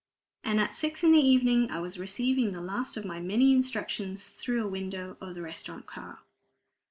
And 0.43 0.59
at 0.59 0.75
six 0.75 1.03
in 1.03 1.11
the 1.11 1.19
evening 1.21 1.69
I 1.69 1.79
was 1.79 1.99
receiving 1.99 2.53
the 2.53 2.59
last 2.61 2.97
of 2.97 3.05
my 3.05 3.19
many 3.19 3.51
instructions 3.51 4.29
through 4.29 4.63
a 4.63 4.67
window 4.67 5.15
of 5.21 5.35
the 5.35 5.43
restaurant 5.43 5.85
car. 5.85 6.17